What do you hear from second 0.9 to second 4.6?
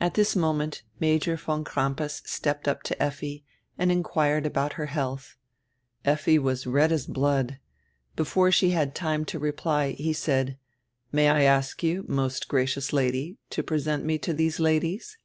Major von Crampas stepped up to Effi and inquired